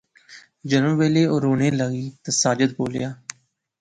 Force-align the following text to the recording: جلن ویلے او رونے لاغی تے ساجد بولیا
جلن 0.69 0.93
ویلے 0.99 1.23
او 1.31 1.35
رونے 1.43 1.69
لاغی 1.77 2.05
تے 2.23 2.29
ساجد 2.41 2.69
بولیا 2.77 3.09